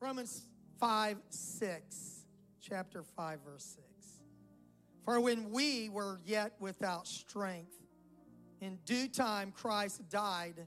[0.00, 0.46] Romans
[0.78, 2.24] 5 6,
[2.60, 3.86] chapter 5, verse 6.
[5.04, 7.74] For when we were yet without strength,
[8.60, 10.66] in due time Christ died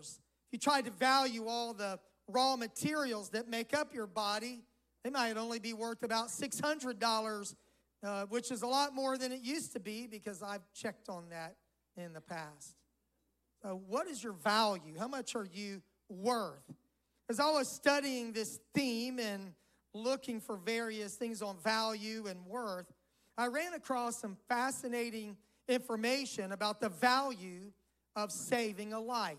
[0.00, 0.18] If
[0.52, 1.98] you tried to value all the
[2.28, 4.62] raw materials that make up your body,
[5.02, 7.54] they might only be worth about $600,
[8.02, 11.28] uh, which is a lot more than it used to be because I've checked on
[11.30, 11.56] that
[11.96, 12.76] in the past.
[13.64, 14.98] So, what is your value?
[14.98, 16.70] How much are you worth?
[17.30, 19.54] As I was studying this theme and
[19.94, 22.92] looking for various things on value and worth,
[23.38, 27.72] I ran across some fascinating information about the value
[28.14, 29.38] of saving a life.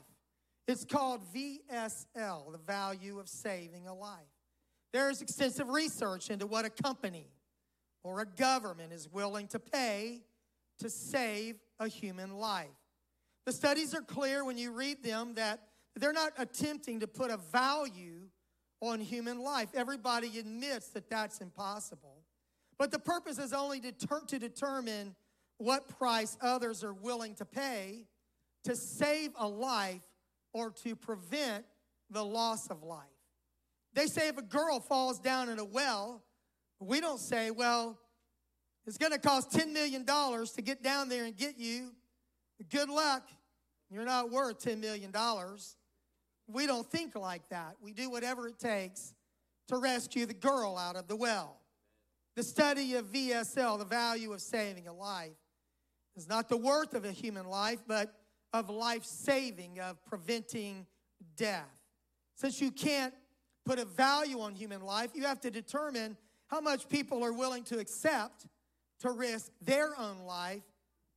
[0.68, 4.25] It's called VSL, the value of saving a life.
[4.92, 7.28] There is extensive research into what a company
[8.03, 10.24] or a government is willing to pay
[10.80, 12.69] to save a human life.
[13.45, 15.61] The studies are clear when you read them that
[15.95, 18.28] they're not attempting to put a value
[18.81, 19.69] on human life.
[19.73, 22.23] Everybody admits that that's impossible.
[22.78, 25.16] But the purpose is only to, ter- to determine
[25.57, 28.07] what price others are willing to pay
[28.66, 30.03] to save a life
[30.53, 31.66] or to prevent
[32.09, 33.06] the loss of life.
[33.94, 36.23] They say if a girl falls down in a well,
[36.79, 37.97] we don't say, well,
[38.85, 41.91] it's going to cost $10 million to get down there and get you.
[42.70, 43.28] Good luck.
[43.90, 45.14] You're not worth $10 million.
[46.48, 47.76] We don't think like that.
[47.82, 49.14] We do whatever it takes
[49.68, 51.58] to rescue the girl out of the well.
[52.36, 55.38] The study of VSL, the value of saving a life,
[56.16, 58.14] is not the worth of a human life, but
[58.54, 60.86] of life saving, of preventing
[61.36, 61.70] death.
[62.36, 63.14] Since you can't
[63.66, 66.18] put a value on human life, you have to determine
[66.48, 68.46] how much people are willing to accept
[69.00, 70.64] to risk their own life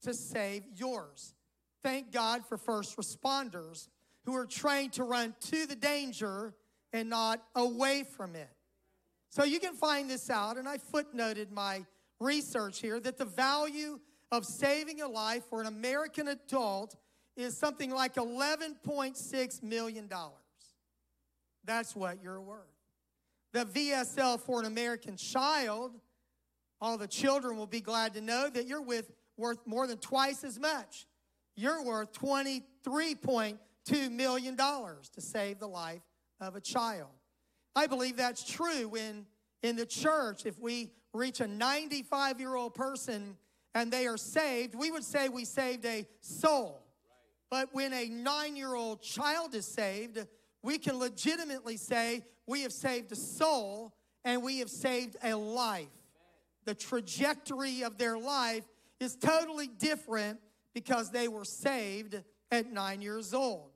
[0.03, 1.35] to save yours.
[1.83, 3.89] Thank God for first responders
[4.25, 6.55] who are trained to run to the danger
[6.93, 8.51] and not away from it.
[9.31, 11.85] So you can find this out, and I footnoted my
[12.21, 14.01] research here that the value
[14.33, 16.97] of saving a life for an American adult
[17.37, 20.09] is something like $11.6 million.
[21.65, 22.65] That's what you're worth.
[23.53, 25.93] The VSL for an American child,
[26.81, 30.45] all the children will be glad to know that you're with, worth more than twice
[30.45, 31.07] as much.
[31.57, 36.03] You're worth $23.2 million to save the life
[36.41, 37.11] of a child.
[37.75, 39.27] I believe that's true when
[39.63, 43.37] in the church, if we reach a 95 year old person
[43.75, 46.83] and they are saved, we would say we saved a soul.
[47.51, 50.19] But when a nine year old child is saved,
[50.63, 53.95] we can legitimately say we have saved a soul
[54.25, 55.87] and we have saved a life.
[56.65, 58.65] The trajectory of their life
[59.01, 60.41] is totally different
[60.75, 63.71] because they were saved at nine years old.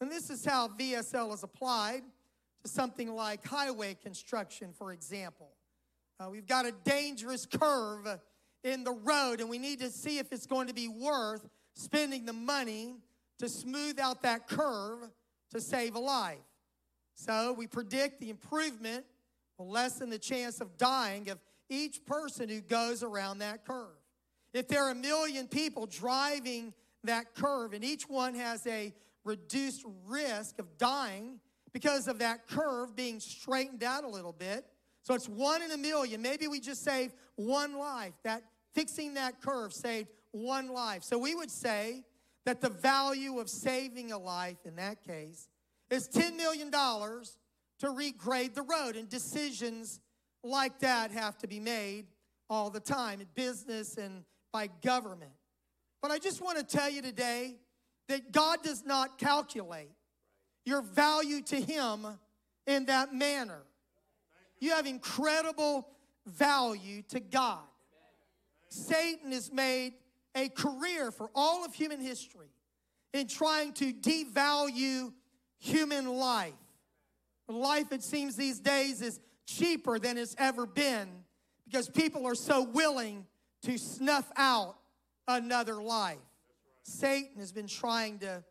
[0.00, 2.02] And this is how VSL is applied
[2.62, 5.50] to something like highway construction, for example.
[6.18, 8.06] Uh, we've got a dangerous curve
[8.64, 12.26] in the road, and we need to see if it's going to be worth spending
[12.26, 12.96] the money
[13.38, 14.98] to smooth out that curve
[15.50, 16.38] to save a life.
[17.14, 19.04] So we predict the improvement
[19.60, 23.99] will lessen the chance of dying of each person who goes around that curve.
[24.52, 26.74] If there are a million people driving
[27.04, 28.92] that curve and each one has a
[29.24, 31.40] reduced risk of dying
[31.72, 34.66] because of that curve being straightened out a little bit.
[35.02, 36.20] So it's one in a million.
[36.20, 38.14] Maybe we just saved one life.
[38.24, 38.42] That
[38.74, 41.02] fixing that curve saved one life.
[41.04, 42.04] So we would say
[42.44, 45.48] that the value of saving a life in that case
[45.90, 48.96] is $10 million to regrade the road.
[48.96, 50.00] And decisions
[50.42, 52.06] like that have to be made
[52.48, 55.32] all the time in business and by government.
[56.02, 57.56] But I just want to tell you today
[58.08, 59.90] that God does not calculate
[60.64, 62.06] your value to Him
[62.66, 63.62] in that manner.
[64.58, 65.88] You have incredible
[66.26, 67.60] value to God.
[68.68, 69.94] Satan has made
[70.34, 72.50] a career for all of human history
[73.12, 75.12] in trying to devalue
[75.58, 76.52] human life.
[77.48, 81.08] Life, it seems these days, is cheaper than it's ever been
[81.64, 83.26] because people are so willing
[83.62, 84.76] to snuff out
[85.28, 86.18] another life.
[86.82, 88.42] Satan has been trying to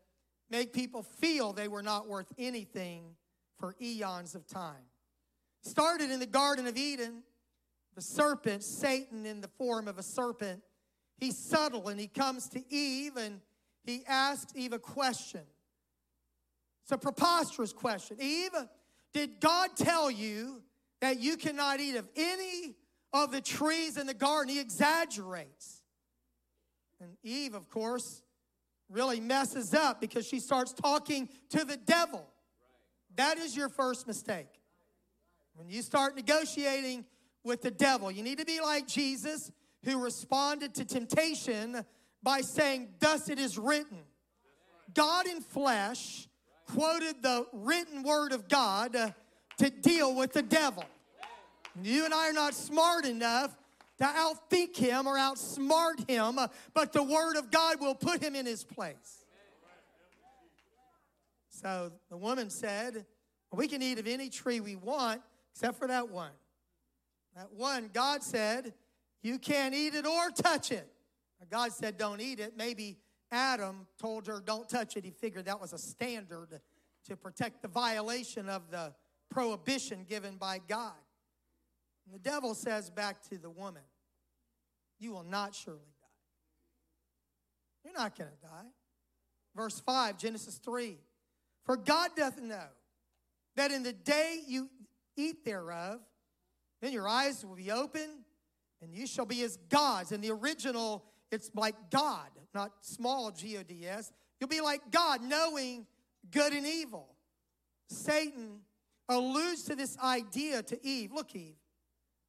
[0.50, 3.16] make people feel they were not worth anything
[3.58, 4.84] for eons of time.
[5.62, 7.22] Started in the Garden of Eden,
[7.94, 10.62] the serpent, Satan in the form of a serpent,
[11.18, 13.40] he's subtle and he comes to Eve and
[13.84, 15.42] he asks Eve a question.
[16.82, 18.16] It's a preposterous question.
[18.20, 18.54] Eve,
[19.12, 20.62] did God tell you
[21.00, 22.74] that you cannot eat of any
[23.12, 24.54] of the trees in the garden?
[24.54, 25.82] He exaggerates.
[27.00, 28.22] And Eve, of course,
[28.90, 32.26] really messes up because she starts talking to the devil.
[33.16, 34.48] That is your first mistake.
[35.54, 37.04] When you start negotiating
[37.44, 39.50] with the devil, you need to be like Jesus,
[39.84, 41.84] who responded to temptation
[42.22, 43.98] by saying, Thus it is written.
[44.94, 46.28] God in flesh
[46.66, 49.14] quoted the written word of God
[49.58, 50.84] to deal with the devil.
[51.82, 53.56] You and I are not smart enough
[53.98, 56.38] to outthink him or outsmart him,
[56.74, 59.24] but the word of God will put him in his place.
[61.50, 63.04] So the woman said,
[63.52, 65.20] We can eat of any tree we want
[65.52, 66.30] except for that one.
[67.36, 68.72] That one, God said,
[69.22, 70.88] You can't eat it or touch it.
[71.50, 72.56] God said, Don't eat it.
[72.56, 72.96] Maybe
[73.30, 75.04] Adam told her, Don't touch it.
[75.04, 76.60] He figured that was a standard
[77.06, 78.94] to protect the violation of the
[79.30, 80.92] prohibition given by God.
[82.10, 83.82] And the devil says back to the woman,
[84.98, 86.08] You will not surely die.
[87.84, 88.66] You're not going to die.
[89.54, 90.98] Verse 5, Genesis 3
[91.64, 92.66] For God doth know
[93.54, 94.68] that in the day you
[95.16, 96.00] eat thereof,
[96.82, 98.24] then your eyes will be open
[98.82, 100.10] and you shall be as gods.
[100.10, 104.10] In the original, it's like God, not small G O D S.
[104.40, 105.86] You'll be like God, knowing
[106.32, 107.14] good and evil.
[107.88, 108.62] Satan
[109.08, 111.12] alludes to this idea to Eve.
[111.12, 111.59] Look, Eve,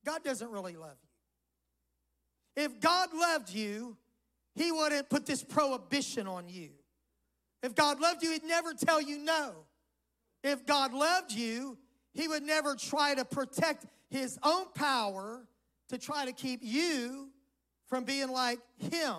[0.06, 0.98] God doesn't really love
[2.56, 2.63] you.
[2.63, 3.98] If God loved you,
[4.56, 6.71] He wouldn't put this prohibition on you.
[7.63, 9.53] If God loved you, He'd never tell you no.
[10.44, 11.77] If God loved you,
[12.13, 15.45] He would never try to protect His own power
[15.89, 17.30] to try to keep you
[17.88, 19.15] from being like Him.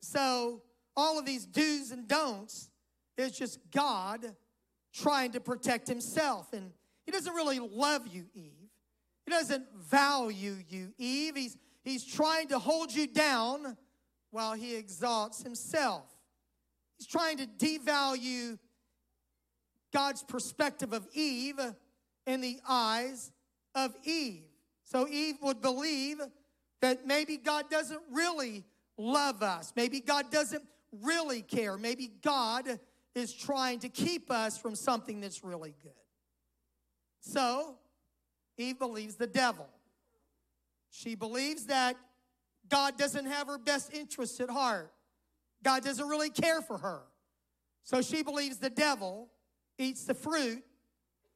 [0.00, 0.62] So,
[0.96, 2.70] all of these do's and don'ts
[3.16, 4.34] is just God
[4.92, 6.52] trying to protect Himself.
[6.52, 6.70] And
[7.04, 8.61] He doesn't really love you, Eve.
[9.32, 11.36] Doesn't value you, Eve.
[11.36, 13.78] He's, he's trying to hold you down
[14.30, 16.04] while he exalts himself.
[16.98, 18.58] He's trying to devalue
[19.90, 21.58] God's perspective of Eve
[22.26, 23.32] in the eyes
[23.74, 24.44] of Eve.
[24.84, 26.20] So Eve would believe
[26.82, 28.64] that maybe God doesn't really
[28.98, 29.72] love us.
[29.74, 30.64] Maybe God doesn't
[31.00, 31.78] really care.
[31.78, 32.78] Maybe God
[33.14, 35.92] is trying to keep us from something that's really good.
[37.20, 37.78] So
[38.58, 39.68] Eve believes the devil.
[40.90, 41.96] She believes that
[42.68, 44.92] God doesn't have her best interests at heart.
[45.62, 47.02] God doesn't really care for her.
[47.84, 49.28] So she believes the devil
[49.78, 50.62] eats the fruit.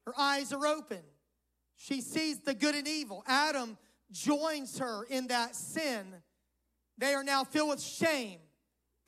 [0.05, 1.01] Her eyes are open.
[1.77, 3.25] She sees the good and evil.
[3.27, 3.77] Adam
[4.11, 6.07] joins her in that sin.
[6.99, 8.39] They are now filled with shame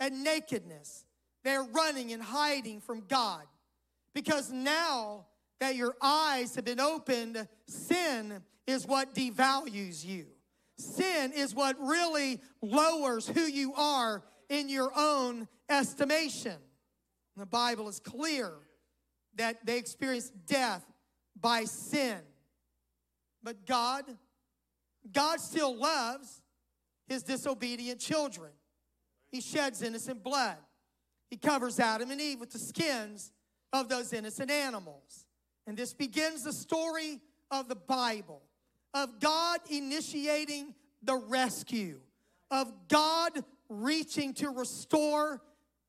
[0.01, 1.05] and nakedness.
[1.45, 3.45] They're running and hiding from God
[4.13, 5.27] because now
[5.61, 10.27] that your eyes have been opened, sin is what devalues you.
[10.77, 16.57] Sin is what really lowers who you are in your own estimation.
[17.37, 18.53] The Bible is clear
[19.35, 20.85] that they experienced death
[21.41, 22.19] by sin.
[23.43, 24.05] But God,
[25.11, 26.43] God still loves
[27.07, 28.51] his disobedient children.
[29.31, 30.57] He sheds innocent blood.
[31.31, 33.33] He covers Adam and Eve with the skins
[33.73, 35.27] of those innocent animals.
[35.69, 37.21] And this begins the story
[37.51, 38.41] of the Bible
[38.95, 42.01] of God initiating the rescue,
[42.51, 43.33] of God
[43.69, 45.43] reaching to restore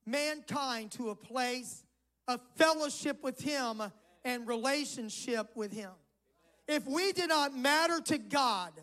[0.05, 1.85] mankind to a place
[2.27, 3.81] of fellowship with Him
[4.25, 5.91] and relationship with Him.
[6.67, 8.73] If we did not matter to God,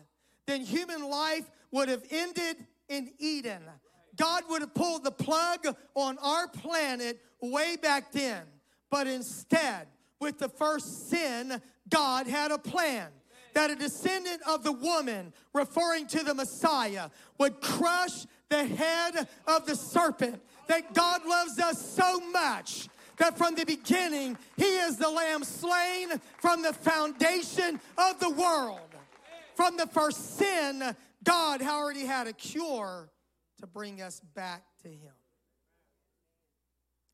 [0.47, 2.57] then human life would have ended
[2.89, 3.61] in Eden.
[4.15, 5.59] God would have pulled the plug
[5.93, 8.41] on our planet way back then.
[8.89, 9.85] But instead,
[10.19, 13.07] with the first sin, God had a plan
[13.53, 17.09] that a descendant of the woman, referring to the Messiah,
[17.39, 20.41] would crush the head of the serpent.
[20.67, 26.09] That God loves us so much that from the beginning, He is the Lamb slain
[26.39, 28.79] from the foundation of the world.
[29.55, 33.09] From the first sin, God already had a cure
[33.59, 35.13] to bring us back to Him.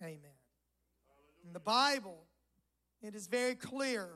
[0.01, 0.19] Amen.
[1.45, 2.25] In the Bible,
[3.03, 4.07] it is very clear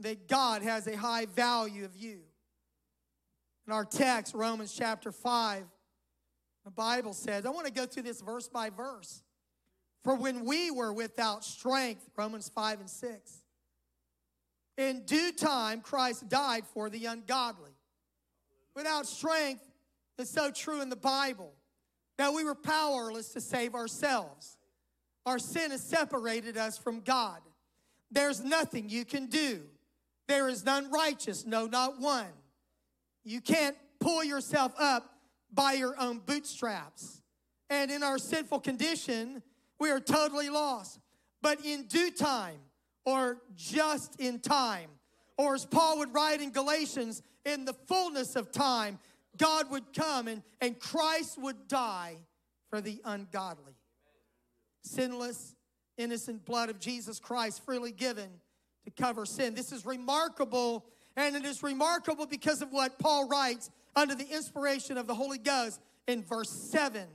[0.00, 2.20] that God has a high value of you.
[3.66, 5.64] In our text, Romans chapter 5,
[6.64, 9.22] the Bible says, I want to go through this verse by verse.
[10.02, 13.32] For when we were without strength, Romans 5 and 6,
[14.76, 17.76] in due time Christ died for the ungodly.
[18.74, 19.62] Without strength,
[20.18, 21.52] it's so true in the Bible
[22.18, 24.56] that we were powerless to save ourselves.
[25.26, 27.40] Our sin has separated us from God.
[28.10, 29.62] There's nothing you can do.
[30.28, 32.32] There is none righteous, no, not one.
[33.24, 35.10] You can't pull yourself up
[35.52, 37.22] by your own bootstraps.
[37.68, 39.42] And in our sinful condition,
[39.78, 41.00] we are totally lost.
[41.42, 42.58] But in due time,
[43.04, 44.90] or just in time,
[45.38, 48.98] or as Paul would write in Galatians, in the fullness of time,
[49.38, 52.16] God would come and, and Christ would die
[52.68, 53.74] for the ungodly.
[54.84, 55.54] Sinless,
[56.00, 58.28] innocent blood of Jesus Christ freely given
[58.84, 59.54] to cover sin.
[59.54, 60.84] This is remarkable,
[61.16, 65.38] and it is remarkable because of what Paul writes under the inspiration of the Holy
[65.38, 67.06] Ghost in verse 7.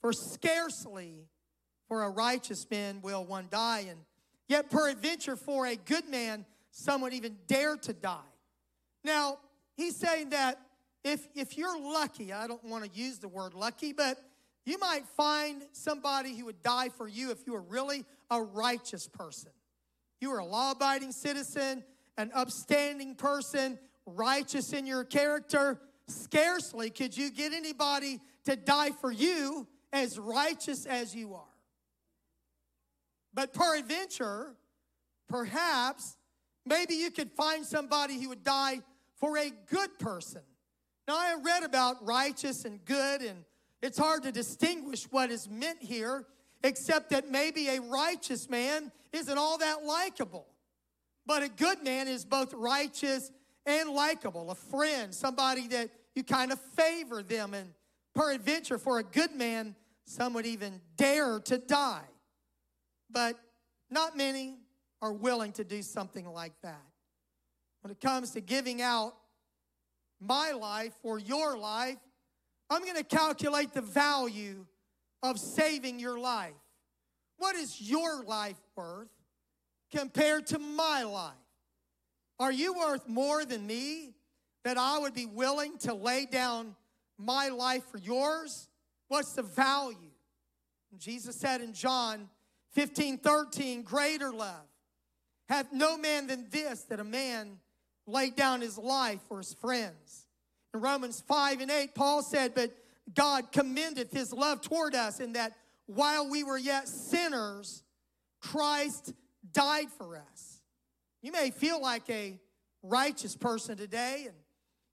[0.00, 1.26] For scarcely
[1.88, 3.98] for a righteous man will one die, and
[4.48, 8.20] yet peradventure for a good man some would even dare to die.
[9.04, 9.38] Now,
[9.76, 10.60] he's saying that
[11.02, 14.18] if, if you're lucky, I don't want to use the word lucky, but
[14.70, 19.08] you might find somebody who would die for you if you were really a righteous
[19.08, 19.50] person.
[20.20, 21.82] You were a law abiding citizen,
[22.16, 25.80] an upstanding person, righteous in your character.
[26.06, 31.42] Scarcely could you get anybody to die for you as righteous as you are.
[33.34, 34.54] But peradventure,
[35.28, 36.16] perhaps,
[36.64, 38.80] maybe you could find somebody who would die
[39.16, 40.42] for a good person.
[41.08, 43.44] Now, I read about righteous and good, and
[43.82, 46.26] it's hard to distinguish what is meant here,
[46.62, 50.46] except that maybe a righteous man isn't all that likable.
[51.26, 53.30] But a good man is both righteous
[53.66, 57.54] and likable, a friend, somebody that you kind of favor them.
[57.54, 57.72] And
[58.14, 62.08] peradventure, for a good man, some would even dare to die.
[63.10, 63.38] But
[63.90, 64.58] not many
[65.00, 66.82] are willing to do something like that.
[67.82, 69.14] When it comes to giving out
[70.20, 71.96] my life or your life,
[72.70, 74.64] I'm going to calculate the value
[75.22, 76.54] of saving your life.
[77.38, 79.10] What is your life worth
[79.90, 81.34] compared to my life?
[82.38, 84.14] Are you worth more than me
[84.64, 86.76] that I would be willing to lay down
[87.18, 88.68] my life for yours?
[89.08, 89.96] What's the value?
[90.96, 92.28] Jesus said in John
[92.72, 94.70] 15 13, greater love
[95.50, 97.58] hath no man than this, that a man
[98.06, 100.28] lay down his life for his friends.
[100.74, 102.72] In Romans 5 and 8, Paul said, But
[103.14, 105.54] God commendeth his love toward us in that
[105.86, 107.82] while we were yet sinners,
[108.40, 109.12] Christ
[109.52, 110.60] died for us.
[111.22, 112.38] You may feel like a
[112.82, 114.36] righteous person today, and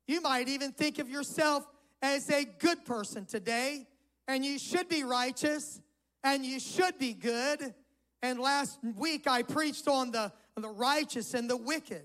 [0.08, 1.66] you might even think of yourself
[2.02, 3.88] as a good person today,
[4.28, 5.82] and you should be righteous
[6.24, 7.74] and you should be good.
[8.22, 12.04] And last week I preached on the, the righteous and the wicked.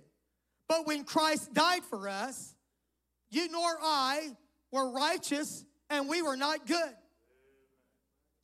[0.68, 2.51] But when Christ died for us,
[3.32, 4.36] you nor I
[4.70, 6.94] were righteous and we were not good.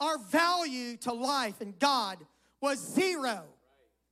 [0.01, 2.19] Our value to life and God
[2.61, 3.45] was zero.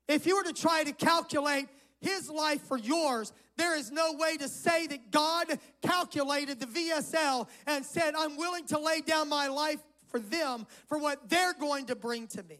[0.09, 1.67] If you were to try to calculate
[2.01, 5.47] his life for yours, there is no way to say that God
[5.83, 10.99] calculated the VSL and said, I'm willing to lay down my life for them for
[10.99, 12.59] what they're going to bring to me.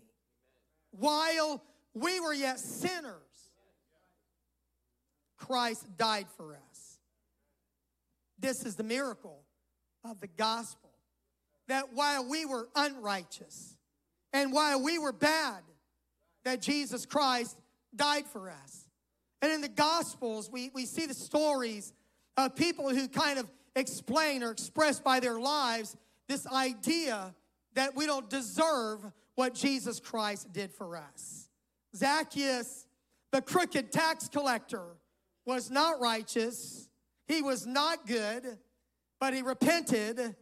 [0.91, 1.63] While
[1.95, 3.13] we were yet sinners,
[5.37, 6.86] Christ died for us.
[8.39, 9.43] This is the miracle
[10.05, 10.91] of the gospel.
[11.69, 13.77] That while we were unrighteous
[14.33, 15.63] and while we were bad,
[16.45, 17.59] that Jesus Christ
[17.95, 18.89] died for us.
[19.43, 21.93] And in the gospels, we, we see the stories
[22.37, 25.97] of people who kind of explain or express by their lives
[26.29, 27.35] this idea
[27.75, 29.01] that we don't deserve
[29.35, 31.49] what Jesus Christ did for us.
[31.95, 32.87] Zacchaeus,
[33.33, 34.97] the crooked tax collector,
[35.45, 36.89] was not righteous.
[37.27, 38.59] He was not good,
[39.21, 40.37] but he repented.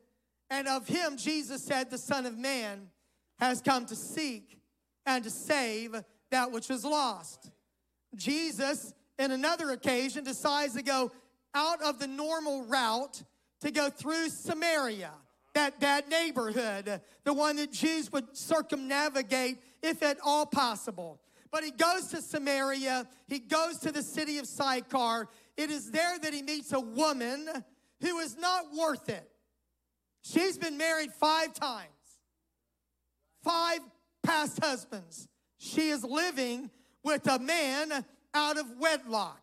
[0.50, 2.88] And of him, Jesus said, The Son of Man
[3.38, 4.58] has come to seek
[5.06, 5.96] and to save
[6.30, 7.50] that which was lost.
[8.14, 11.10] Jesus, in another occasion, decides to go
[11.54, 13.22] out of the normal route
[13.60, 15.12] to go through Samaria,
[15.54, 21.20] that bad neighborhood, the one that Jews would circumnavigate if at all possible.
[21.50, 25.28] But he goes to Samaria, he goes to the city of Sychar.
[25.56, 27.48] It is there that he meets a woman
[28.00, 29.28] who is not worth it.
[30.22, 31.88] She's been married five times,
[33.42, 33.80] five
[34.22, 35.28] past husbands.
[35.58, 36.70] She is living
[37.02, 39.42] with a man out of wedlock.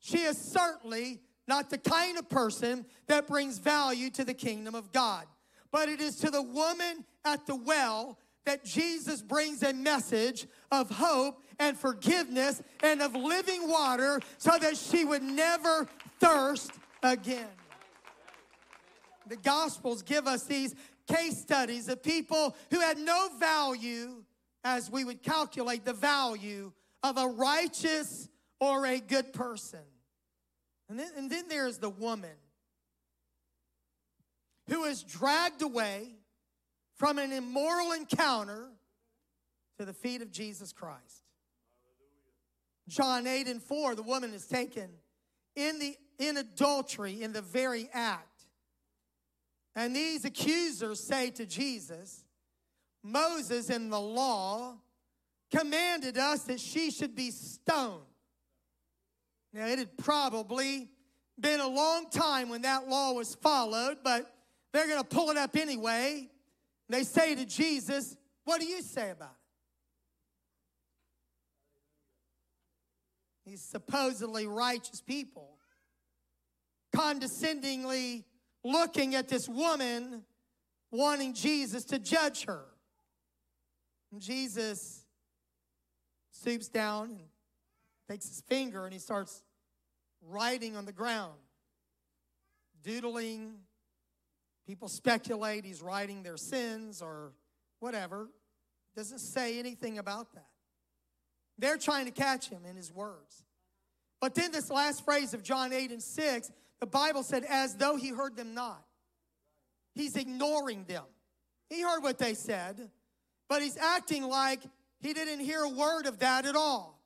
[0.00, 4.90] She is certainly not the kind of person that brings value to the kingdom of
[4.92, 5.26] God.
[5.70, 10.90] But it is to the woman at the well that Jesus brings a message of
[10.90, 16.72] hope and forgiveness and of living water so that she would never thirst
[17.02, 17.48] again.
[19.28, 20.74] The Gospels give us these
[21.06, 24.24] case studies of people who had no value
[24.64, 26.72] as we would calculate the value
[27.02, 28.28] of a righteous
[28.60, 29.80] or a good person.
[30.88, 32.30] And then, and then there's the woman
[34.68, 36.16] who is dragged away
[37.02, 38.68] from an immoral encounter
[39.76, 41.24] to the feet of Jesus Christ.
[42.86, 44.88] John 8 and 4, the woman is taken
[45.56, 48.44] in the in adultery in the very act.
[49.74, 52.22] And these accusers say to Jesus,
[53.02, 54.76] Moses in the law
[55.50, 58.04] commanded us that she should be stoned.
[59.52, 60.88] Now, it had probably
[61.40, 64.32] been a long time when that law was followed, but
[64.72, 66.28] they're going to pull it up anyway.
[66.92, 69.30] They say to Jesus, What do you say about
[73.46, 73.50] it?
[73.50, 75.56] These supposedly righteous people
[76.94, 78.26] condescendingly
[78.62, 80.22] looking at this woman
[80.90, 82.66] wanting Jesus to judge her.
[84.12, 85.06] And Jesus
[86.30, 87.20] stoops down and
[88.06, 89.42] takes his finger and he starts
[90.20, 91.38] writing on the ground,
[92.84, 93.54] doodling.
[94.66, 97.32] People speculate he's writing their sins or
[97.80, 98.28] whatever.
[98.96, 100.46] Doesn't say anything about that.
[101.58, 103.44] They're trying to catch him in his words.
[104.20, 107.96] But then this last phrase of John 8 and 6, the Bible said, as though
[107.96, 108.84] he heard them not.
[109.94, 111.04] He's ignoring them.
[111.68, 112.90] He heard what they said,
[113.48, 114.60] but he's acting like
[115.00, 117.00] he didn't hear a word of that at all.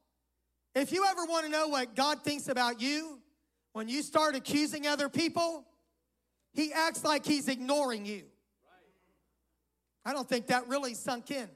[0.75, 3.19] If you ever want to know what God thinks about you,
[3.73, 5.65] when you start accusing other people,
[6.57, 8.23] he acts like he's ignoring you.
[10.05, 11.49] I don't think that really sunk in.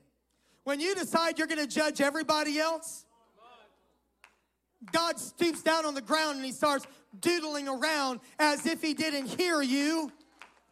[0.65, 3.07] When you decide you're going to judge everybody else,
[4.93, 6.87] God stoops down on the ground and he starts
[7.19, 10.13] doodling around as if he didn't hear you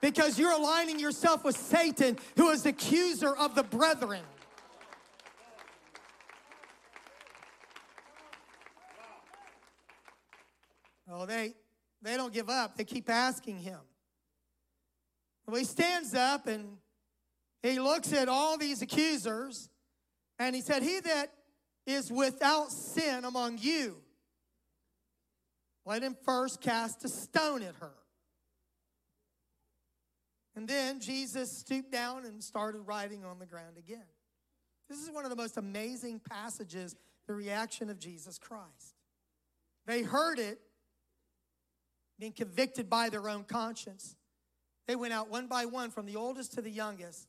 [0.01, 4.23] because you're aligning yourself with Satan, who is the accuser of the brethren.
[11.11, 11.55] Oh, they
[12.03, 12.77] they don't give up.
[12.77, 13.79] They keep asking him.
[15.49, 16.77] Well, he stands up and
[17.63, 19.71] he looks at all these accusers
[20.39, 21.33] and he said, He that
[21.87, 23.97] is without sin among you,
[25.87, 27.95] let him first cast a stone at her.
[30.55, 34.05] And then Jesus stooped down and started writing on the ground again.
[34.91, 36.95] This is one of the most amazing passages,
[37.27, 38.97] the reaction of Jesus Christ.
[39.87, 40.61] They heard it
[42.19, 44.18] being convicted by their own conscience.
[44.89, 47.29] They went out one by one from the oldest to the youngest.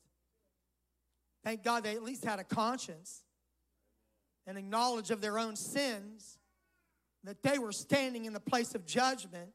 [1.43, 3.23] Thank God they at least had a conscience
[4.47, 6.39] and a knowledge of their own sins,
[7.25, 9.51] that they were standing in the place of judgment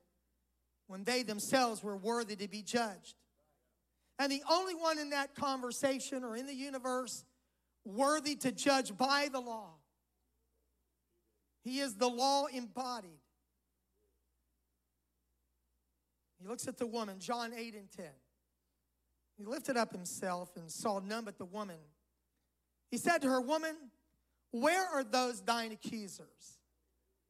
[0.87, 3.17] when they themselves were worthy to be judged.
[4.19, 7.25] And the only one in that conversation or in the universe
[7.85, 9.71] worthy to judge by the law.
[11.63, 13.24] He is the law embodied.
[16.45, 18.05] He looks at the woman, John 8 and 10.
[19.39, 21.79] He lifted up himself and saw none but the woman.
[22.91, 23.75] He said to her, Woman,
[24.51, 26.59] where are those thine accusers?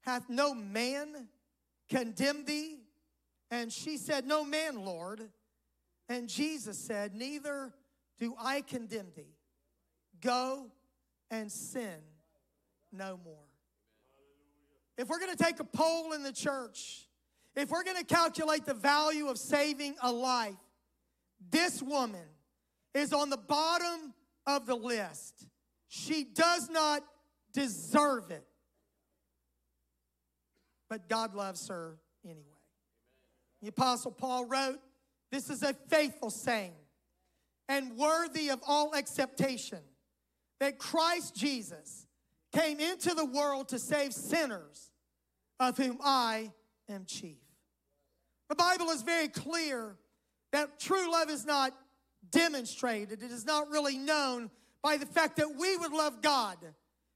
[0.00, 1.29] Hath no man
[1.88, 2.81] condemned thee?
[3.53, 5.20] And she said, No man, Lord.
[6.09, 7.72] And Jesus said, Neither
[8.18, 9.37] do I condemn thee.
[10.20, 10.72] Go
[11.31, 12.00] and sin
[12.90, 13.46] no more.
[14.98, 17.07] If we're going to take a poll in the church,
[17.57, 20.55] if we're going to calculate the value of saving a life,
[21.51, 22.27] this woman
[22.95, 24.14] is on the bottom
[24.47, 25.47] of the list.
[25.88, 27.05] She does not
[27.53, 28.45] deserve it.
[30.88, 32.40] But God loves her anyway.
[33.62, 34.81] The Apostle Paul wrote,
[35.31, 36.75] This is a faithful saying
[37.69, 39.81] and worthy of all acceptation
[40.61, 42.07] that Christ Jesus
[42.53, 44.90] came into the world to save sinners,
[45.59, 46.53] of whom I
[46.88, 47.43] am chief.
[48.55, 49.97] The Bible is very clear
[50.53, 51.73] that true love is not
[52.31, 54.49] demonstrated, it is not really known
[54.81, 56.59] by the fact that we would love God,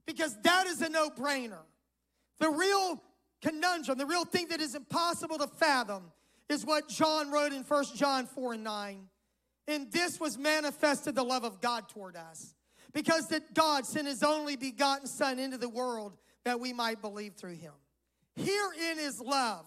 [0.04, 1.62] because that is a no brainer.
[2.40, 3.00] The real
[3.40, 6.10] conundrum, the real thing that is impossible to fathom,
[6.48, 9.08] is what John wrote in 1 John 4 and 9.
[9.68, 12.52] In this was manifested the love of God toward us,
[12.92, 17.34] because that God sent his only begotten Son into the world that we might believe
[17.34, 17.74] through him.
[18.34, 19.66] Herein is love,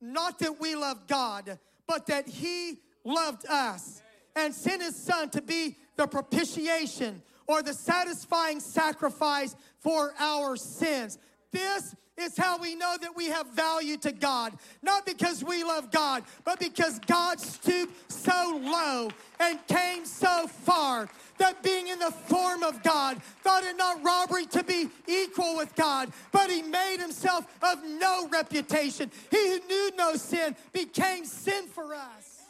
[0.00, 4.02] not that we love God, but that he loved us
[4.36, 11.18] and sent his Son to be the propitiation or the satisfying sacrifice for our sins.
[11.52, 14.52] This is how we know that we have value to God.
[14.82, 21.08] Not because we love God, but because God stooped so low and came so far
[21.38, 25.74] that being in the form of God thought it not robbery to be equal with
[25.76, 29.10] God, but he made himself of no reputation.
[29.30, 32.42] He who knew no sin became sin for us,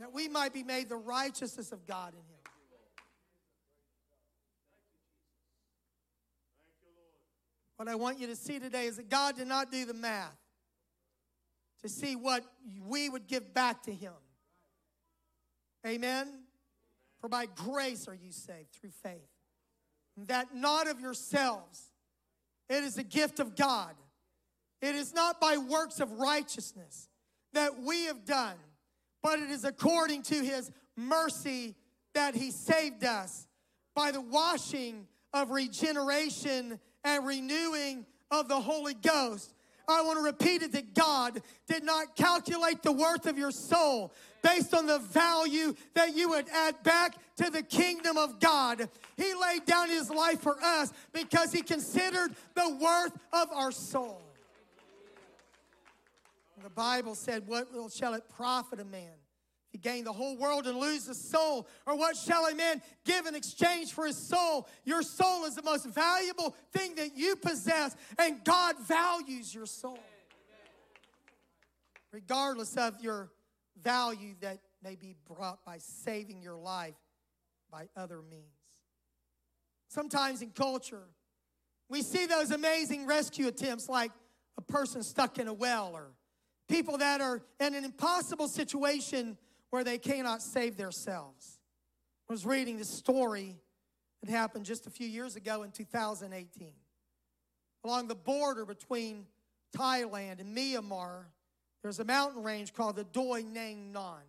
[0.00, 2.31] that we might be made the righteousness of God in him.
[7.82, 10.38] What I want you to see today is that God did not do the math
[11.82, 12.44] to see what
[12.86, 14.12] we would give back to Him.
[15.84, 16.28] Amen?
[17.20, 19.28] For by grace are you saved through faith.
[20.28, 21.90] That not of yourselves,
[22.68, 23.96] it is a gift of God.
[24.80, 27.08] It is not by works of righteousness
[27.52, 28.54] that we have done,
[29.24, 31.74] but it is according to His mercy
[32.14, 33.48] that He saved us
[33.96, 39.54] by the washing of regeneration and renewing of the Holy Ghost.
[39.88, 44.12] I want to repeat it that God did not calculate the worth of your soul
[44.42, 48.88] based on the value that you would add back to the kingdom of God.
[49.16, 54.22] He laid down his life for us because he considered the worth of our soul.
[56.62, 59.10] The Bible said, What shall it profit a man
[59.72, 61.66] he gain the whole world and lose his soul?
[61.86, 64.68] Or what shall a man give in exchange for his soul?
[64.84, 69.98] Your soul is the most valuable thing that you possess, and God values your soul.
[72.12, 73.30] Regardless of your
[73.82, 76.94] value that may be brought by saving your life
[77.70, 78.44] by other means.
[79.88, 81.08] Sometimes in culture,
[81.88, 84.12] we see those amazing rescue attempts like
[84.58, 86.10] a person stuck in a well or
[86.68, 89.36] people that are in an impossible situation
[89.72, 91.58] where they cannot save themselves.
[92.28, 93.56] I was reading this story
[94.22, 96.74] that happened just a few years ago in 2018.
[97.82, 99.24] Along the border between
[99.74, 101.24] Thailand and Myanmar,
[101.82, 104.20] there's a mountain range called the Doi Nang Non.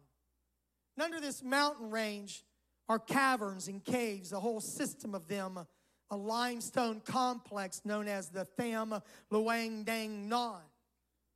[0.96, 2.46] And under this mountain range
[2.88, 5.60] are caverns and caves, a whole system of them,
[6.10, 8.96] a limestone complex known as the Tham
[9.30, 10.62] Luang Nang Non.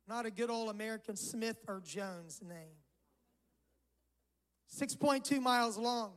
[0.08, 2.77] Not a good old American Smith or Jones name.
[4.76, 6.12] 6.2 miles long,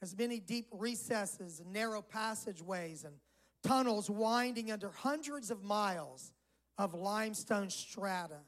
[0.00, 3.14] has many deep recesses and narrow passageways and
[3.62, 6.32] tunnels winding under hundreds of miles
[6.76, 8.38] of limestone strata.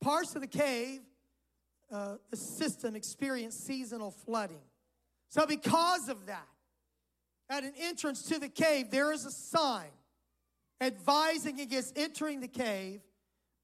[0.00, 1.00] Parts of the cave,
[1.92, 4.62] uh, the system experienced seasonal flooding.
[5.28, 6.48] So, because of that,
[7.48, 9.90] at an entrance to the cave, there is a sign
[10.80, 13.00] advising against entering the cave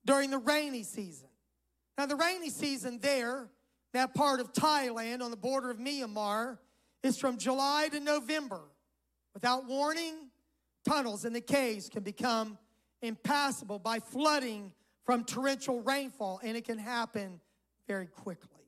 [0.06, 1.28] during the rainy season.
[1.96, 3.48] Now, the rainy season there
[3.92, 6.58] that part of Thailand on the border of Myanmar
[7.02, 8.60] is from July to November.
[9.34, 10.30] Without warning,
[10.86, 12.58] tunnels in the caves can become
[13.02, 14.72] impassable by flooding
[15.04, 17.40] from torrential rainfall, and it can happen
[17.86, 18.66] very quickly.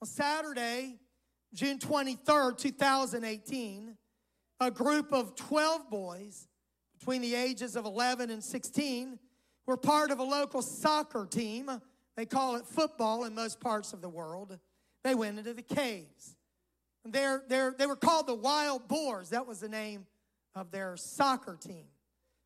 [0.00, 0.98] On Saturday,
[1.54, 3.96] June 23rd, 2018,
[4.60, 6.48] a group of 12 boys
[6.98, 9.18] between the ages of 11 and 16
[9.66, 11.70] were part of a local soccer team
[12.16, 14.58] they call it football in most parts of the world.
[15.04, 16.36] They went into the caves.
[17.04, 19.30] They're, they're, they were called the Wild Boars.
[19.30, 20.06] That was the name
[20.54, 21.84] of their soccer team.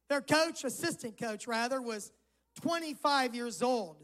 [0.09, 2.13] Their coach, assistant coach rather, was
[2.61, 3.97] 25 years old.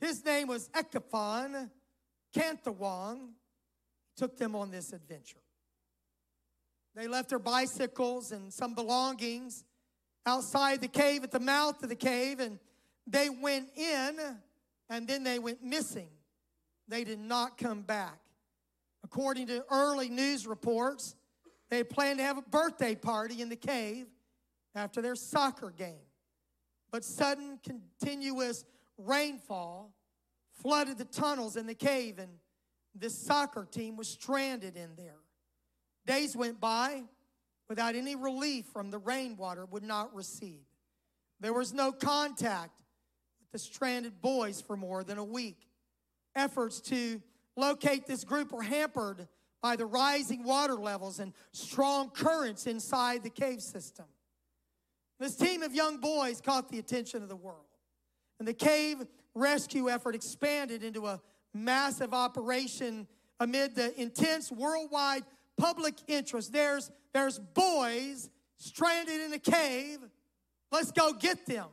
[0.00, 1.68] His name was Ekaphan
[2.34, 3.30] Kanthawang.
[4.16, 5.38] Took them on this adventure.
[6.94, 9.64] They left their bicycles and some belongings
[10.26, 12.58] outside the cave at the mouth of the cave, and
[13.06, 14.18] they went in
[14.88, 16.08] and then they went missing.
[16.88, 18.18] They did not come back.
[19.04, 21.14] According to early news reports,
[21.70, 24.06] They planned to have a birthday party in the cave
[24.74, 26.06] after their soccer game.
[26.90, 28.64] But sudden, continuous
[28.96, 29.92] rainfall
[30.62, 32.30] flooded the tunnels in the cave, and
[32.94, 35.20] this soccer team was stranded in there.
[36.06, 37.02] Days went by
[37.68, 40.64] without any relief from the rainwater would not recede.
[41.38, 42.80] There was no contact
[43.52, 45.68] the stranded boys for more than a week.
[46.34, 47.22] Efforts to
[47.56, 49.28] locate this group were hampered
[49.62, 54.06] by the rising water levels and strong currents inside the cave system.
[55.18, 57.66] This team of young boys caught the attention of the world,
[58.38, 58.98] and the cave
[59.34, 61.20] rescue effort expanded into a
[61.52, 63.08] massive operation
[63.40, 65.24] amid the intense worldwide
[65.56, 66.52] public interest.
[66.52, 69.98] There's, there's boys stranded in a cave.
[70.70, 71.66] Let's go get them.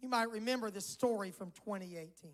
[0.00, 2.32] You might remember this story from 2018.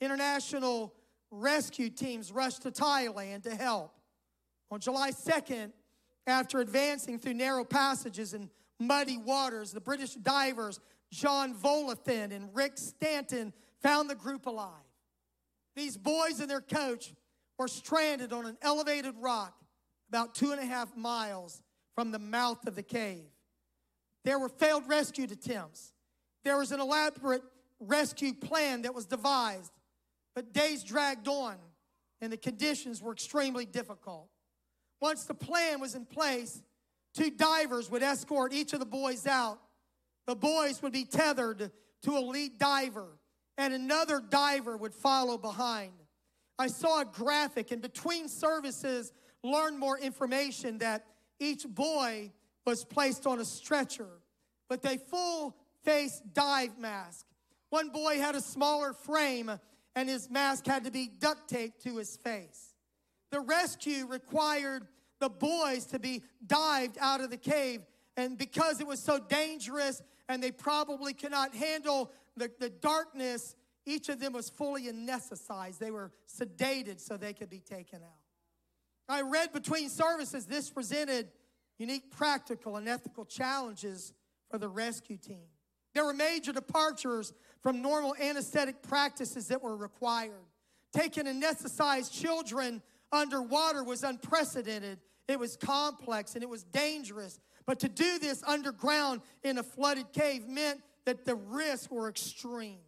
[0.00, 0.92] International
[1.30, 3.92] rescue teams rushed to Thailand to help.
[4.70, 5.72] On July 2nd,
[6.26, 8.50] after advancing through narrow passages and
[8.80, 10.80] muddy waters, the British divers
[11.12, 14.72] John Volanthen and Rick Stanton found the group alive.
[15.76, 17.12] These boys and their coach
[17.58, 19.54] were stranded on an elevated rock
[20.08, 21.62] about two and a half miles
[21.94, 23.28] from the mouth of the cave.
[24.24, 25.92] There were failed rescue attempts.
[26.46, 27.42] There was an elaborate
[27.80, 29.72] rescue plan that was devised,
[30.32, 31.56] but days dragged on
[32.20, 34.28] and the conditions were extremely difficult.
[35.00, 36.62] Once the plan was in place,
[37.14, 39.58] two divers would escort each of the boys out.
[40.28, 43.18] The boys would be tethered to a lead diver,
[43.58, 45.94] and another diver would follow behind.
[46.60, 51.06] I saw a graphic, and between services, learned more information that
[51.40, 52.30] each boy
[52.64, 54.20] was placed on a stretcher
[54.70, 55.56] with a full
[55.86, 57.24] face dive mask.
[57.70, 59.50] One boy had a smaller frame,
[59.94, 62.74] and his mask had to be duct taped to his face.
[63.30, 64.86] The rescue required
[65.20, 67.80] the boys to be dived out of the cave,
[68.16, 73.54] and because it was so dangerous and they probably could not handle the, the darkness,
[73.86, 75.78] each of them was fully anesthetized.
[75.78, 78.18] They were sedated so they could be taken out.
[79.08, 81.28] I read between services this presented
[81.78, 84.12] unique practical and ethical challenges
[84.50, 85.46] for the rescue team.
[85.96, 87.32] There were major departures
[87.62, 90.44] from normal anesthetic practices that were required.
[90.92, 97.40] Taking anesthetized children underwater was unprecedented, it was complex, and it was dangerous.
[97.64, 102.80] But to do this underground in a flooded cave meant that the risks were extreme.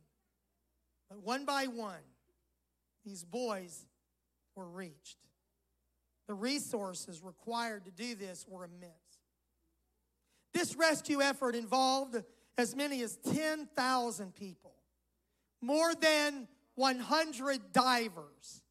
[1.08, 2.04] But one by one,
[3.06, 3.86] these boys
[4.54, 5.16] were reached.
[6.26, 8.92] The resources required to do this were immense.
[10.52, 12.22] This rescue effort involved
[12.58, 14.74] as many as 10,000 people,
[15.62, 18.62] more than 100 divers,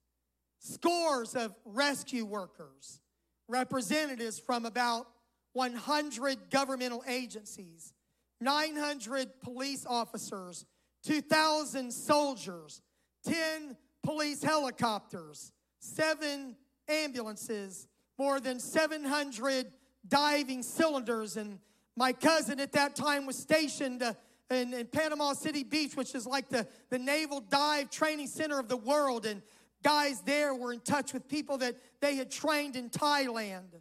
[0.60, 3.00] scores of rescue workers,
[3.48, 5.08] representatives from about
[5.54, 7.94] 100 governmental agencies,
[8.42, 10.66] 900 police officers,
[11.04, 12.82] 2,000 soldiers,
[13.26, 16.56] 10 police helicopters, seven
[16.90, 17.88] ambulances,
[18.20, 19.72] more than 700
[20.08, 21.38] diving cylinders.
[21.38, 21.60] And
[21.98, 24.14] my cousin at that time was stationed uh,
[24.52, 28.70] in, in, Panama City Beach, which is like the, the naval dive training center of
[28.70, 29.26] the world.
[29.26, 29.42] And
[29.84, 33.74] guys there were in touch with people that they had trained in Thailand.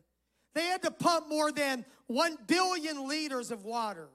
[0.54, 4.08] They had to pump more than 1 billion liters of water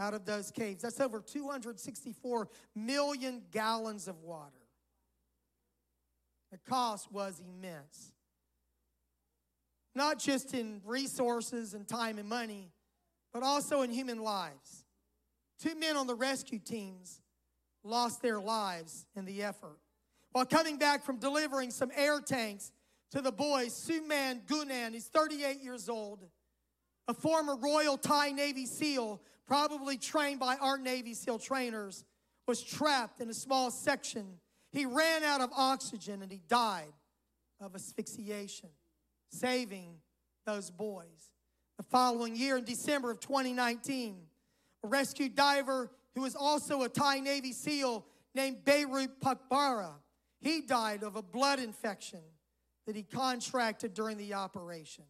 [0.00, 0.82] out of those caves.
[0.82, 4.50] That's over 264 million gallons of water.
[6.50, 8.12] The cost was immense.
[9.94, 12.72] Not just in resources and time and money,
[13.32, 14.84] but also in human lives.
[15.60, 17.20] Two men on the rescue teams
[17.84, 19.78] lost their lives in the effort.
[20.32, 22.72] While coming back from delivering some air tanks
[23.10, 26.26] to the boys, Saman Kunan, he's 38 years old,
[27.08, 32.04] a former Royal Thai Navy SEAL, probably trained by our Navy SEAL trainers,
[32.46, 34.38] was trapped in a small section
[34.72, 36.92] he ran out of oxygen and he died
[37.60, 38.70] of asphyxiation,
[39.30, 39.96] saving
[40.46, 41.30] those boys.
[41.82, 44.16] The following year, in December of 2019,
[44.84, 49.94] a rescue diver who was also a Thai Navy SEAL named Beirut Pakbara,
[50.40, 52.20] he died of a blood infection
[52.86, 55.02] that he contracted during the operation.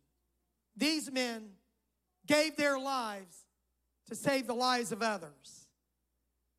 [0.75, 1.51] These men
[2.27, 3.45] gave their lives
[4.09, 5.67] to save the lives of others.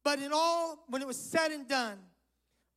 [0.04, 1.97] But in all, when it was said and done,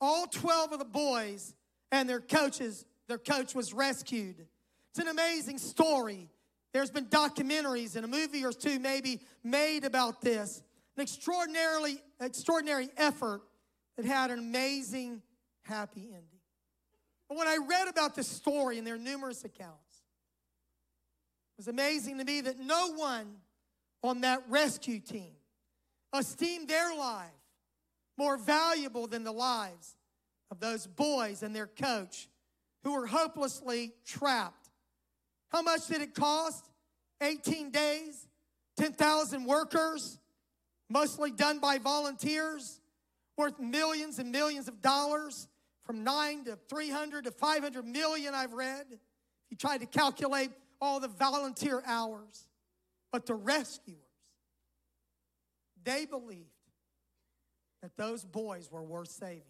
[0.00, 1.54] all 12 of the boys
[1.92, 4.46] and their coaches, their coach was rescued.
[4.90, 6.30] It's an amazing story.
[6.76, 10.62] There's been documentaries and a movie or two maybe made about this.
[10.98, 13.40] An extraordinarily extraordinary effort
[13.96, 15.22] that had an amazing
[15.62, 16.40] happy ending.
[17.30, 20.02] But when I read about this story, and there are numerous accounts,
[21.56, 23.36] it was amazing to me that no one
[24.02, 25.32] on that rescue team
[26.14, 27.30] esteemed their life
[28.18, 29.96] more valuable than the lives
[30.50, 32.28] of those boys and their coach
[32.84, 34.65] who were hopelessly trapped.
[35.50, 36.68] How much did it cost?
[37.22, 38.26] 18 days,
[38.76, 40.18] 10,000 workers,
[40.90, 42.80] mostly done by volunteers,
[43.38, 45.48] worth millions and millions of dollars,
[45.84, 48.86] from 9 to 300 to 500 million, I've read.
[49.50, 52.48] You tried to calculate all the volunteer hours.
[53.12, 54.00] But the rescuers,
[55.84, 56.50] they believed
[57.82, 59.42] that those boys were worth saving.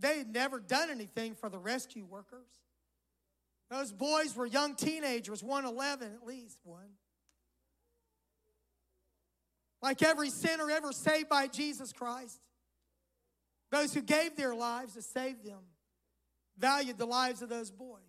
[0.00, 2.46] They had never done anything for the rescue workers.
[3.70, 6.90] Those boys were young teenagers, 111 at least, one.
[9.82, 12.40] Like every sinner ever saved by Jesus Christ,
[13.70, 15.60] those who gave their lives to save them
[16.58, 18.00] valued the lives of those boys.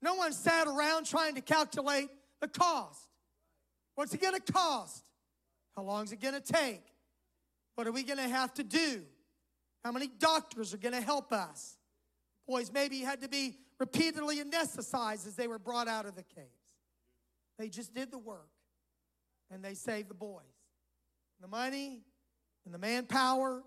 [0.00, 2.08] No one sat around trying to calculate
[2.40, 3.08] the cost.
[3.96, 5.04] What's it going to cost?
[5.76, 6.82] How long is it going to take?
[7.74, 9.02] What are we going to have to do?
[9.88, 11.78] How many doctors are going to help us?
[12.46, 16.74] Boys maybe had to be repeatedly anesthetized as they were brought out of the caves.
[17.58, 18.50] They just did the work
[19.50, 20.42] and they saved the boys.
[21.40, 22.02] The money
[22.66, 23.62] and the manpower,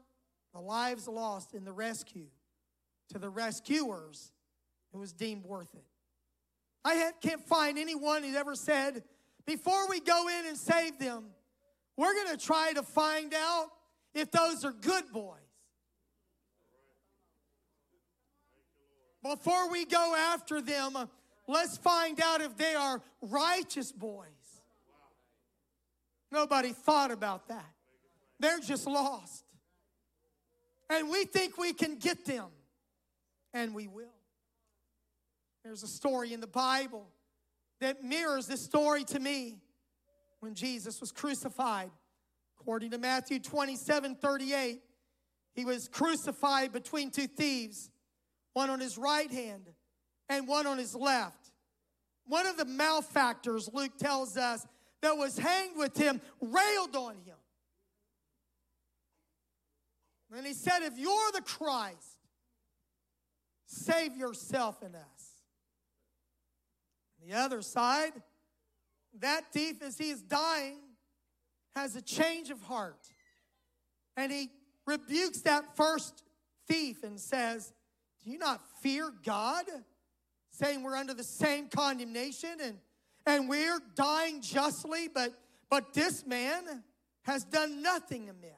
[0.53, 2.27] the lives lost in the rescue
[3.09, 4.31] to the rescuers,
[4.93, 5.85] it was deemed worth it.
[6.85, 9.01] I can't find anyone who's ever said,
[9.47, 11.31] before we go in and save them,
[11.97, 13.71] we're going to try to find out
[14.13, 15.39] if those are good boys.
[19.23, 20.97] Before we go after them,
[21.47, 24.27] let's find out if they are righteous boys.
[26.31, 27.69] Nobody thought about that.
[28.39, 29.43] They're just lost.
[30.89, 32.47] And we think we can get them
[33.53, 34.07] and we will.
[35.63, 37.07] There's a story in the Bible
[37.79, 39.59] that mirrors this story to me
[40.39, 41.91] when Jesus was crucified.
[42.59, 44.81] According to Matthew 27 38,
[45.53, 47.90] he was crucified between two thieves,
[48.53, 49.69] one on his right hand
[50.29, 51.51] and one on his left.
[52.25, 54.65] One of the malefactors, Luke tells us,
[55.01, 57.35] that was hanged with him railed on him.
[60.35, 62.21] And he said, If you're the Christ,
[63.71, 65.43] Save yourself and us.
[67.25, 68.11] The other side,
[69.21, 70.79] that thief, as he is dying,
[71.73, 73.07] has a change of heart.
[74.17, 74.49] And he
[74.85, 76.23] rebukes that first
[76.67, 77.71] thief and says,
[78.23, 79.65] Do you not fear God?
[80.51, 82.77] Saying we're under the same condemnation and,
[83.25, 85.33] and we're dying justly, but,
[85.69, 86.83] but this man
[87.23, 88.51] has done nothing amiss.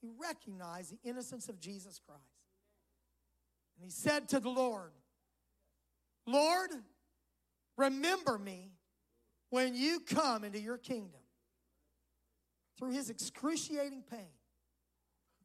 [0.00, 2.22] He recognized the innocence of Jesus Christ.
[3.76, 4.92] And he said to the Lord,
[6.26, 6.70] Lord,
[7.76, 8.72] remember me
[9.50, 11.20] when you come into your kingdom.
[12.78, 14.28] Through his excruciating pain,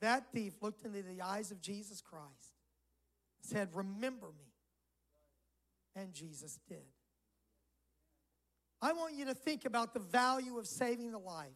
[0.02, 2.51] that thief looked into the eyes of Jesus Christ,
[3.41, 4.51] said, Remember me.
[5.95, 6.77] And Jesus did.
[8.82, 11.49] I want you to think about the value of saving the life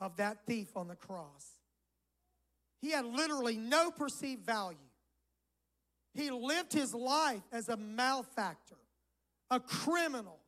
[0.00, 1.46] of that thief on the cross.
[2.80, 4.78] He had literally no perceived value.
[6.14, 8.76] He lived his life as a malefactor,
[9.50, 10.38] a criminal,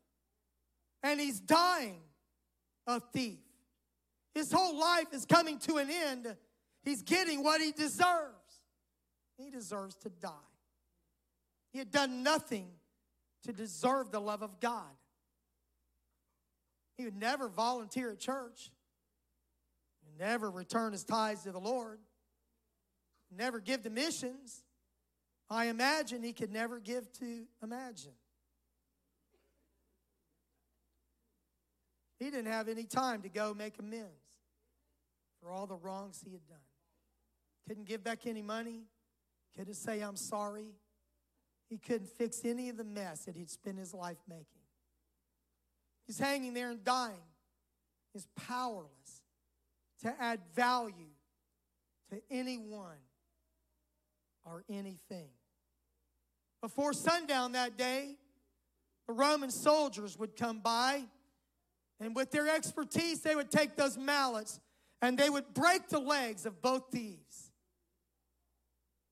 [1.03, 2.01] and he's dying
[2.87, 3.39] a thief.
[4.35, 6.37] His whole life is coming to an end.
[6.85, 8.36] He's getting what he deserves.
[9.37, 10.31] He deserves to die.
[11.73, 12.69] He had done nothing
[13.45, 14.97] to deserve the love of God.
[16.97, 18.71] He would never volunteer at church,
[20.03, 21.99] He'd never return his tithes to the Lord,
[23.37, 24.63] never give to missions.
[25.49, 28.13] I imagine he could never give to imagine.
[32.19, 34.11] He didn't have any time to go make amends
[35.41, 36.59] for all the wrongs he had done.
[37.69, 38.87] Couldn't give back any money,
[39.57, 40.75] couldn't say, I'm sorry.
[41.69, 44.45] He couldn't fix any of the mess that he'd spent his life making.
[46.07, 47.17] He's hanging there and dying.
[48.13, 49.23] He's powerless
[50.03, 51.11] to add value
[52.11, 53.01] to anyone
[54.45, 55.29] or anything.
[56.63, 58.17] Before sundown that day,
[59.07, 61.05] the Roman soldiers would come by,
[62.01, 64.61] and with their expertise, they would take those mallets
[65.03, 67.46] and they would break the legs of both thieves,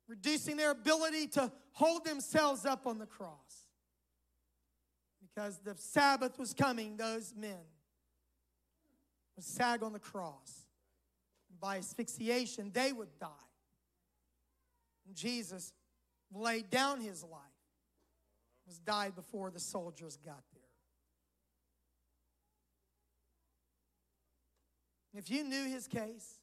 [0.09, 3.69] reducing their ability to hold themselves up on the cross.
[5.23, 7.59] Because the Sabbath was coming, those men
[9.37, 10.67] would sag on the cross.
[11.51, 13.29] And by asphyxiation, they would die.
[15.07, 15.73] And Jesus
[16.33, 17.41] laid down his life
[18.67, 20.63] was died before the soldiers got there.
[25.15, 26.41] If you knew his case,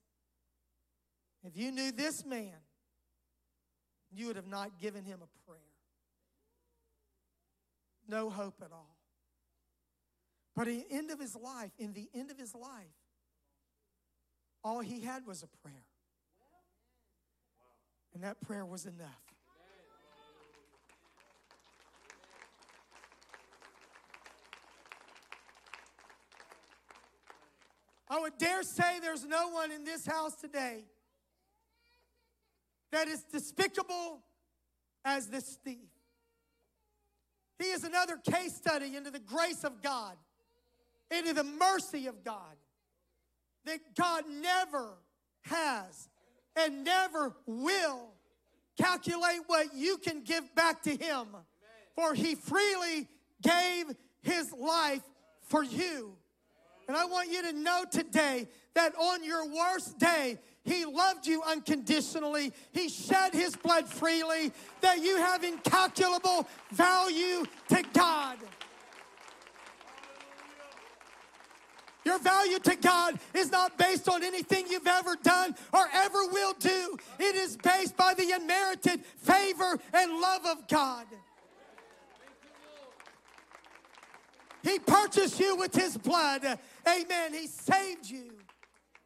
[1.44, 2.54] if you knew this man,
[4.12, 5.60] you would have not given him a prayer.
[8.08, 8.98] No hope at all.
[10.56, 12.98] But at the end of his life, in the end of his life,
[14.64, 15.86] all he had was a prayer.
[18.14, 19.08] And that prayer was enough.
[28.10, 30.84] I would dare say there's no one in this house today
[32.92, 34.22] that is despicable
[35.06, 35.90] as this thief.
[37.60, 40.16] He is another case study into the grace of God,
[41.10, 42.56] into the mercy of God,
[43.66, 44.98] that God never
[45.44, 46.10] has
[46.56, 48.10] and never will
[48.80, 51.28] calculate what you can give back to Him,
[51.96, 53.08] for He freely
[53.42, 53.86] gave
[54.22, 55.04] His life
[55.44, 56.16] for you.
[56.88, 61.42] And I want you to know today that on your worst day, He loved you
[61.44, 62.54] unconditionally.
[62.72, 64.52] He shed His blood freely,
[64.82, 68.38] that you have incalculable value to God.
[72.04, 76.54] Your value to God is not based on anything you've ever done or ever will
[76.54, 76.98] do.
[77.20, 81.06] It is based by the unmerited favor and love of God.
[84.64, 86.44] He purchased you with His blood.
[86.88, 87.34] Amen.
[87.34, 88.32] He saved you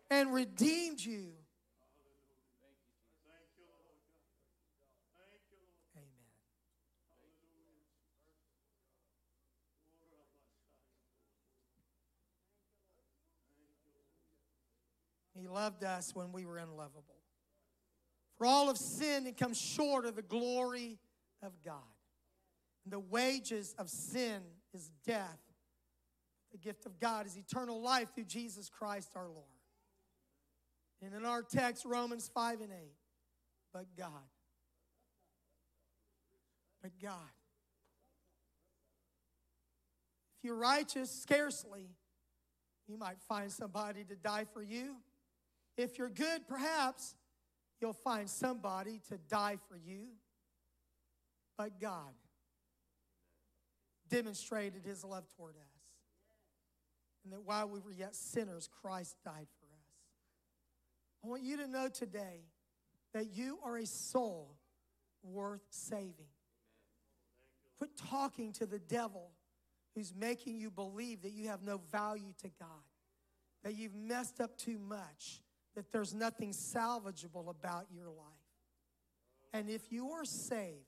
[0.09, 1.31] and redeemed you.
[5.95, 6.11] Amen.
[15.37, 17.15] He loved us when we were unlovable.
[18.37, 20.99] For all of sin, it comes short of the glory
[21.41, 21.81] of God.
[22.83, 24.41] And the wages of sin
[24.73, 25.39] is death.
[26.51, 29.45] The gift of God is eternal life through Jesus Christ our Lord.
[31.01, 32.75] And in our text, Romans 5 and 8,
[33.73, 34.09] but God.
[36.81, 37.13] But God.
[40.37, 41.87] If you're righteous, scarcely,
[42.87, 44.95] you might find somebody to die for you.
[45.78, 47.15] If you're good, perhaps
[47.82, 50.07] you'll find somebody to die for you.
[51.57, 52.13] But God
[54.09, 55.76] demonstrated his love toward us.
[57.23, 59.86] And that while we were yet sinners, Christ died for us.
[61.23, 62.45] I want you to know today
[63.13, 64.55] that you are a soul
[65.23, 66.30] worth saving.
[67.78, 69.32] Quit talking to the devil
[69.95, 72.67] who's making you believe that you have no value to God,
[73.63, 75.41] that you've messed up too much,
[75.76, 78.26] that there's nothing salvageable about your life.
[79.53, 80.86] And if you are saved,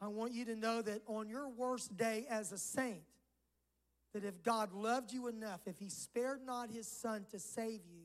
[0.00, 3.02] I want you to know that on your worst day as a saint,
[4.14, 8.04] that if God loved you enough, if he spared not his son to save you,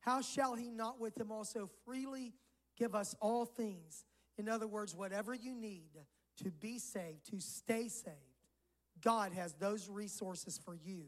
[0.00, 2.32] how shall he not with him also freely
[2.78, 4.04] give us all things?
[4.38, 5.90] In other words, whatever you need
[6.42, 8.16] to be saved, to stay saved,
[9.02, 11.04] God has those resources for you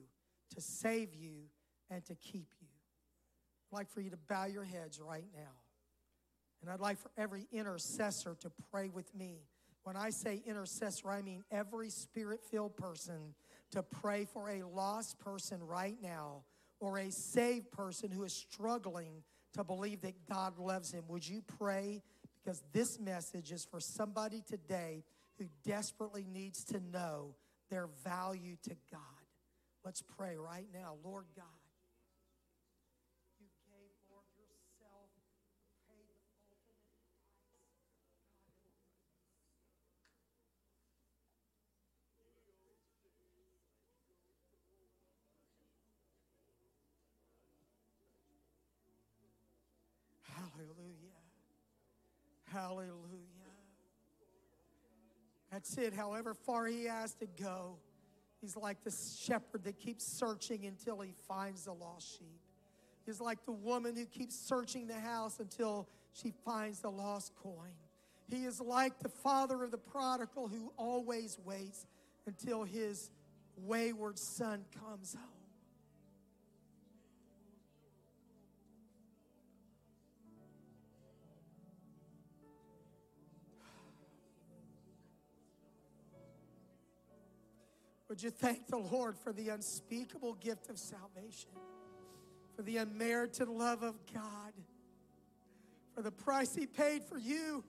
[0.55, 1.45] to save you
[1.91, 2.66] and to keep you.
[3.77, 5.53] Like for you to bow your heads right now.
[6.63, 9.43] And I'd like for every intercessor to pray with me.
[9.83, 13.35] When I say intercessor, I mean every spirit filled person
[13.73, 16.45] to pray for a lost person right now
[16.81, 19.23] or a saved person who is struggling
[19.53, 21.05] to believe that God loves him.
[21.09, 22.03] Would you pray?
[22.43, 25.05] Because this message is for somebody today
[25.39, 27.35] who desperately needs to know
[27.69, 29.01] their value to God.
[29.85, 30.95] Let's pray right now.
[31.05, 31.45] Lord God.
[52.57, 52.91] Hallelujah.
[55.53, 55.93] That's it.
[55.93, 57.77] However far he has to go,
[58.41, 62.41] he's like the shepherd that keeps searching until he finds the lost sheep.
[63.05, 67.75] He's like the woman who keeps searching the house until she finds the lost coin.
[68.27, 71.85] He is like the father of the prodigal who always waits
[72.27, 73.11] until his
[73.59, 75.36] wayward son comes home.
[88.17, 91.51] Would you thank the Lord for the unspeakable gift of salvation,
[92.57, 94.55] for the unmerited love of God,
[95.95, 97.63] for the price He paid for you?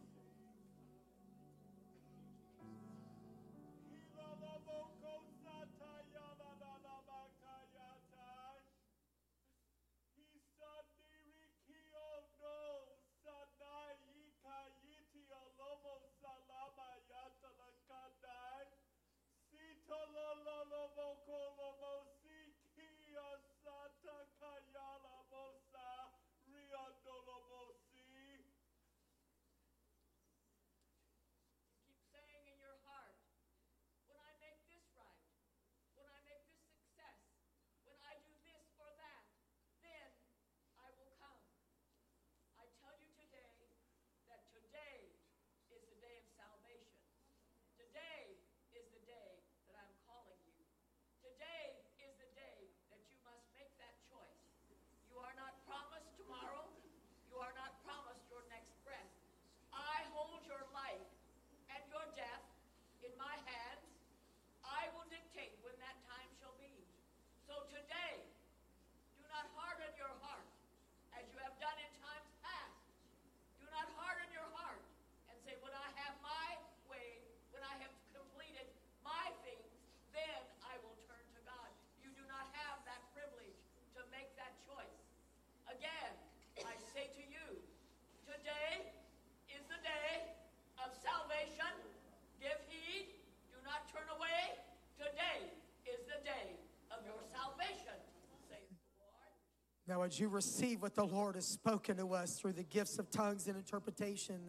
[99.87, 103.09] Now, would you receive what the Lord has spoken to us through the gifts of
[103.09, 104.41] tongues and interpretation?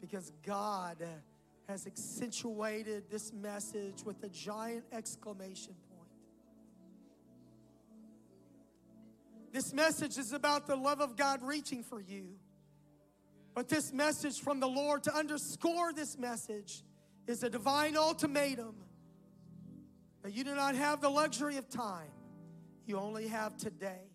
[0.00, 0.98] Because God
[1.66, 6.10] has accentuated this message with a giant exclamation point.
[9.52, 12.36] This message is about the love of God reaching for you.
[13.54, 16.82] But this message from the Lord, to underscore this message,
[17.26, 18.74] is a divine ultimatum
[20.22, 22.10] that you do not have the luxury of time,
[22.86, 24.11] you only have today.